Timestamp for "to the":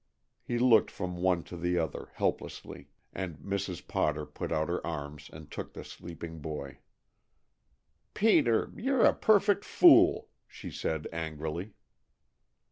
1.43-1.77